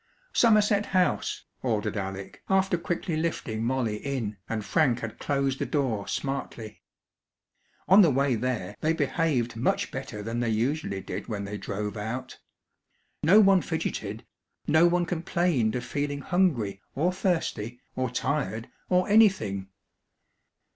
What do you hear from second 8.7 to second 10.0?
they behaved much